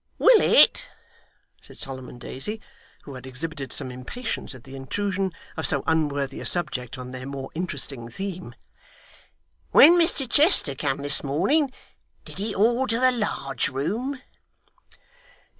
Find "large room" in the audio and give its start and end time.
13.11-14.19